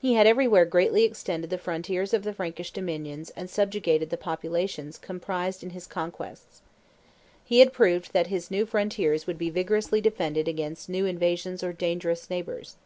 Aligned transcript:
He 0.00 0.14
had 0.14 0.26
everywhere 0.26 0.64
greatly 0.64 1.04
extended 1.04 1.50
the 1.50 1.58
frontiers 1.58 2.14
of 2.14 2.22
the 2.24 2.32
Frankish 2.32 2.70
dominions 2.70 3.28
and 3.36 3.50
subjugated 3.50 4.08
the 4.08 4.16
populations 4.16 4.96
comprised 4.96 5.62
in 5.62 5.68
his 5.76 5.86
conquests. 5.86 6.62
He 7.44 7.58
had 7.58 7.74
proved 7.74 8.14
that 8.14 8.28
his 8.28 8.50
new 8.50 8.64
frontiers 8.64 9.26
would 9.26 9.36
be 9.36 9.50
vigorously 9.50 10.00
defended 10.00 10.48
against 10.48 10.88
new 10.88 11.04
invasions 11.04 11.62
or 11.62 11.74
dangerous 11.74 12.30
neighbors. 12.30 12.76